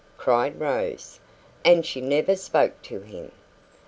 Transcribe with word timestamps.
cried 0.17 0.59
Rose. 0.59 1.19
"And 1.63 1.85
she 1.85 2.01
never 2.01 2.35
spoke 2.35 2.81
to 2.81 3.01
him!" 3.01 3.31